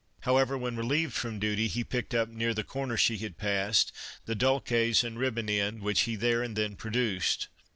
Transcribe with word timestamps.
However, 0.21 0.57
when 0.57 0.75
relieved 0.77 1.13
from 1.13 1.37
duty, 1.37 1.67
he 1.67 1.83
picked 1.83 2.15
up 2.15 2.27
near 2.27 2.55
the 2.55 2.63
corner 2.63 2.97
she 2.97 3.19
had 3.19 3.37
passed 3.37 3.91
the 4.25 4.33
dulces 4.33 5.03
and 5.03 5.19
ribbon 5.19 5.47
end, 5.47 5.83
which 5.83 6.01
he 6.09 6.15
there 6.15 6.41
and 6.41 6.55
then 6.55 6.75
pro 6.75 6.89
8 6.89 6.89
4 6.91 6.91
The 6.93 6.97
Alcalde's 6.97 7.05
Daughter 7.05 7.17
duced. 7.17 7.47